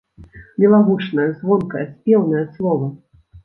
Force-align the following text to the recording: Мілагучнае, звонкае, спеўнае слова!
Мілагучнае, 0.63 1.27
звонкае, 1.43 1.85
спеўнае 2.01 2.45
слова! 2.59 2.93